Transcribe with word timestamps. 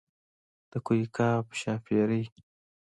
د 0.71 0.73
کوه 0.85 1.05
قاف 1.15 1.45
ښاپېرۍ. 1.59 2.23